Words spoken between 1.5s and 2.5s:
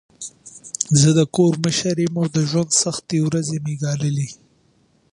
مشر یم او د